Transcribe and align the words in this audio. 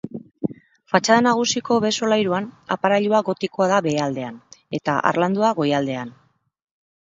Fatxada 0.93 1.23
nagusiko 1.25 1.77
behe-solairuan 1.83 2.49
aparailua 2.77 3.21
gotikoa 3.29 3.69
da 3.75 3.83
behealdean, 3.91 4.43
eta 4.81 4.99
harlandua 5.13 5.55
goialdean. 5.63 6.17